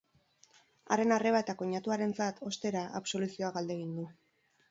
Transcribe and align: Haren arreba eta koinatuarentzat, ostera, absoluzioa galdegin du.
Haren 0.95 1.13
arreba 1.17 1.41
eta 1.45 1.55
koinatuarentzat, 1.59 2.41
ostera, 2.51 2.83
absoluzioa 3.01 3.53
galdegin 3.59 3.95
du. 4.01 4.09